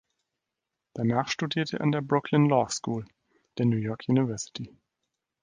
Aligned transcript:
Danach 0.95 1.27
studierte 1.27 1.77
er 1.77 1.81
an 1.83 1.91
der 1.91 2.01
Brooklyn 2.01 2.49
Law 2.49 2.67
School 2.69 3.05
der 3.59 3.65
New 3.67 3.77
York 3.77 4.05
University. 4.07 4.75